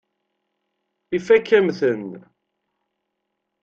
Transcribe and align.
Ifakk-am-ten. 1.17 2.09